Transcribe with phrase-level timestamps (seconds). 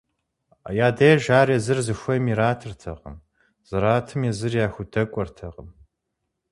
[0.85, 3.15] Я деж ар езыр зыхуейм иратыртэкъым,
[3.69, 5.69] зратым езыр яхудэкӏуэртэкъым.